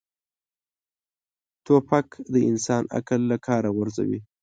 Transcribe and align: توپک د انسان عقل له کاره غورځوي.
توپک 1.65 2.07
د 2.33 2.35
انسان 2.49 2.83
عقل 2.97 3.21
له 3.31 3.37
کاره 3.45 3.69
غورځوي. 3.75 4.19